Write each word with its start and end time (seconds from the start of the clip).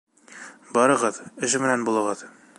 —Барығыҙ, 0.77 1.21
эш 1.49 1.59
менән 1.67 1.87
булығыҙ. 1.91 2.27